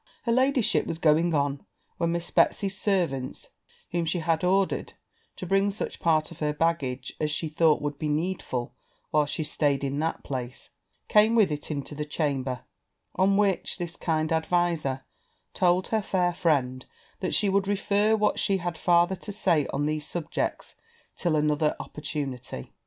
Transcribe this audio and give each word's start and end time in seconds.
Her 0.23 0.31
ladyship 0.31 0.87
was 0.87 0.97
going 0.97 1.35
on, 1.35 1.63
when 1.97 2.11
Miss 2.13 2.31
Betsy's 2.31 2.75
servants, 2.75 3.49
whom 3.91 4.03
she 4.05 4.17
had 4.17 4.43
ordered 4.43 4.93
to 5.35 5.45
bring 5.45 5.69
such 5.69 5.99
part 5.99 6.31
of 6.31 6.39
her 6.39 6.53
baggage 6.53 7.13
as 7.19 7.29
she 7.29 7.47
thought 7.47 7.83
would 7.83 7.99
be 7.99 8.07
needful 8.07 8.73
while 9.11 9.27
she 9.27 9.43
staid 9.43 9.83
in 9.83 9.99
that 9.99 10.23
place, 10.23 10.71
came 11.07 11.35
with 11.35 11.51
it 11.51 11.69
into 11.69 11.93
the 11.93 12.03
chamber; 12.03 12.61
on 13.13 13.37
which 13.37 13.77
this 13.77 13.95
kind 13.95 14.33
adviser 14.33 15.05
told 15.53 15.89
her 15.89 16.01
fair 16.01 16.33
friend 16.33 16.87
that 17.19 17.35
she 17.35 17.47
would 17.47 17.67
refer 17.67 18.15
what 18.15 18.39
she 18.39 18.57
had 18.57 18.79
farther 18.79 19.15
to 19.17 19.31
say 19.31 19.67
on 19.67 19.85
these 19.85 20.07
subjects 20.07 20.73
till 21.15 21.35
another 21.35 21.75
opportunity. 21.79 22.73